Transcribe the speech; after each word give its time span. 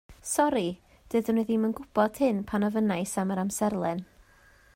Sori 0.27 0.63
doeddwn 1.15 1.41
i 1.41 1.43
ddim 1.49 1.67
yn 1.69 1.75
gwybod 1.81 2.19
hyn 2.23 2.41
pan 2.53 2.67
ofynnais 2.71 3.15
am 3.25 3.35
yr 3.37 3.43
amserlen 3.47 4.07